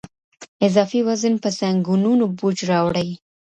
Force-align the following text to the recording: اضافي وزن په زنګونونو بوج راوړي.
اضافي 0.65 0.99
وزن 1.07 1.33
په 1.43 1.49
زنګونونو 1.59 2.25
بوج 2.37 2.57
راوړي. 2.71 3.09